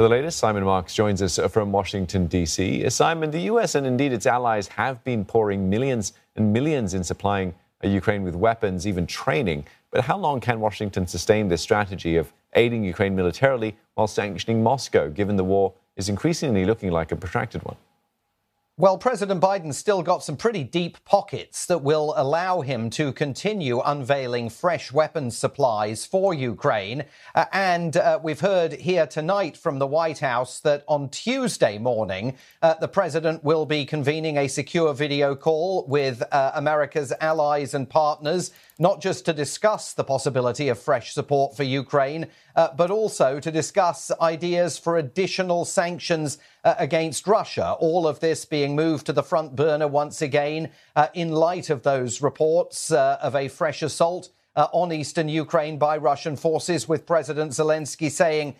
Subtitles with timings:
[0.00, 2.88] For the latest, Simon Marks joins us from Washington, D.C.
[2.88, 3.74] Simon, the U.S.
[3.74, 8.34] and indeed its allies have been pouring millions and millions in supplying uh, Ukraine with
[8.34, 9.66] weapons, even training.
[9.90, 15.10] But how long can Washington sustain this strategy of aiding Ukraine militarily while sanctioning Moscow,
[15.10, 17.76] given the war is increasingly looking like a protracted one?
[18.80, 23.82] Well, President Biden's still got some pretty deep pockets that will allow him to continue
[23.82, 27.04] unveiling fresh weapons supplies for Ukraine.
[27.34, 32.38] Uh, and uh, we've heard here tonight from the White House that on Tuesday morning,
[32.62, 37.86] uh, the president will be convening a secure video call with uh, America's allies and
[37.86, 42.26] partners not just to discuss the possibility of fresh support for Ukraine,
[42.56, 47.76] uh, but also to discuss ideas for additional sanctions uh, against Russia.
[47.80, 51.82] All of this being moved to the front burner once again uh, in light of
[51.82, 57.06] those reports uh, of a fresh assault uh, on eastern Ukraine by Russian forces, with
[57.06, 58.56] President Zelensky saying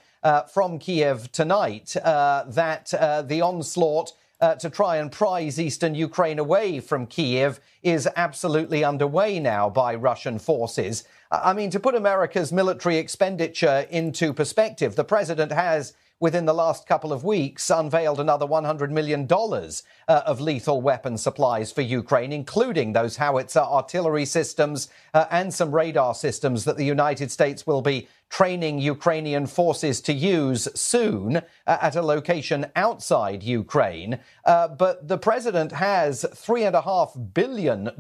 [0.53, 2.87] from Kiev tonight that
[3.27, 9.39] the onslaught uh, to try and prize eastern Ukraine away from Kiev is absolutely underway
[9.39, 11.05] now by Russian forces.
[11.31, 16.87] I mean, to put America's military expenditure into perspective, the president has within the last
[16.87, 22.93] couple of weeks, unveiled another $100 million uh, of lethal weapon supplies for Ukraine, including
[22.93, 28.07] those howitzer artillery systems uh, and some radar systems that the United States will be
[28.29, 34.21] training Ukrainian forces to use soon uh, at a location outside Ukraine.
[34.45, 37.91] Uh, but the president has $3.5 billion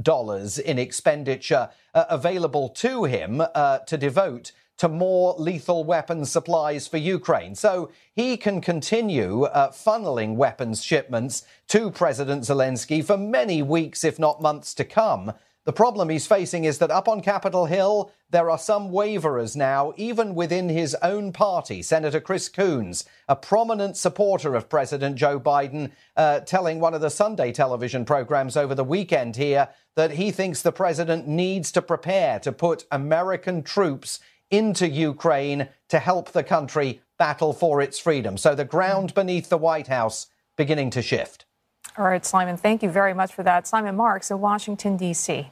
[0.65, 6.97] in expenditure uh, available to him uh, to devote to more lethal weapons supplies for
[6.97, 7.55] Ukraine.
[7.55, 14.19] So he can continue uh, funneling weapons shipments to President Zelensky for many weeks, if
[14.19, 15.34] not months to come.
[15.67, 19.92] The problem he's facing is that up on Capitol Hill, there are some waverers now,
[19.98, 21.83] even within his own party.
[21.83, 27.11] Senator Chris Coons, a prominent supporter of President Joe Biden, uh, telling one of the
[27.11, 32.39] Sunday television programs over the weekend here that he thinks the president needs to prepare
[32.39, 38.36] to put American troops into Ukraine to help the country battle for its freedom.
[38.36, 39.14] So the ground mm.
[39.14, 41.44] beneath the White House beginning to shift.
[41.96, 43.66] All right, Simon, thank you very much for that.
[43.66, 45.50] Simon Marks in Washington, D.C.